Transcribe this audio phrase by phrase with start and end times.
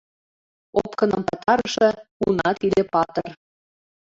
[0.81, 1.87] Опкыным пытарыше—
[2.25, 3.29] уна тиде патыр.